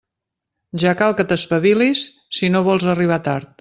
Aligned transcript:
Ja 0.83 0.93
cal 1.03 1.13
que 1.21 1.27
t'espavilis 1.33 2.05
si 2.39 2.53
no 2.57 2.67
vols 2.71 2.93
arribar 2.99 3.25
tard. 3.33 3.59